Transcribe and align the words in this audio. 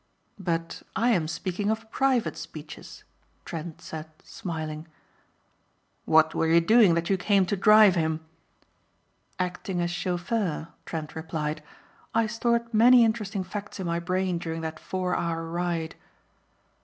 "But 0.39 0.81
I 0.95 1.09
am 1.11 1.27
speaking 1.27 1.69
of 1.69 1.91
private 1.91 2.35
speeches," 2.35 3.03
Trent 3.45 3.81
said 3.83 4.09
smiling. 4.23 4.87
"What 6.05 6.33
were 6.33 6.47
you 6.47 6.59
doing 6.59 6.95
that 6.95 7.11
you 7.11 7.17
came 7.17 7.45
to 7.45 7.55
drive 7.55 7.93
him?" 7.93 8.25
"Acting 9.37 9.79
as 9.79 9.91
chauffeur," 9.91 10.69
Trent 10.87 11.13
replied. 11.15 11.61
"I 12.15 12.25
stored 12.25 12.73
many 12.73 13.05
interesting 13.05 13.43
facts 13.43 13.79
in 13.79 13.85
my 13.85 13.99
brain 13.99 14.39
during 14.39 14.61
that 14.61 14.79
four 14.79 15.15
hour 15.15 15.47
ride." 15.47 15.93